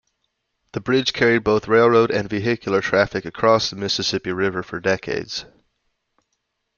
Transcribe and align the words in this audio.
The 0.71 0.81
bridge 0.81 1.13
carried 1.13 1.43
both 1.43 1.67
railroad 1.67 2.09
and 2.09 2.27
vehicular 2.27 2.81
traffic 2.81 3.23
across 3.23 3.69
the 3.69 3.75
Mississippi 3.75 4.31
River 4.31 4.63
for 4.63 4.79
decades. 4.79 5.45